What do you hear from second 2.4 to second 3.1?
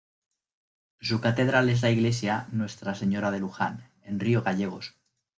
"Nuestra